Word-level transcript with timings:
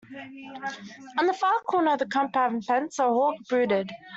On 1.19 1.27
the 1.27 1.33
far 1.39 1.59
corner 1.59 1.91
of 1.93 1.99
the 1.99 2.07
compound 2.07 2.65
fence 2.65 2.97
a 2.97 3.03
hawk 3.03 3.35
brooded. 3.47 3.91